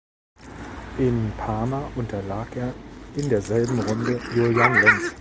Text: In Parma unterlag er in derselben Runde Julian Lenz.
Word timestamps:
In 0.97 1.31
Parma 1.37 1.91
unterlag 1.95 2.47
er 2.55 2.73
in 3.17 3.29
derselben 3.29 3.79
Runde 3.81 4.19
Julian 4.33 4.73
Lenz. 4.73 5.09